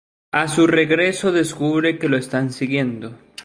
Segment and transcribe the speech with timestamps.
[0.31, 3.13] A su regreso, descubre que lo están siguiendo.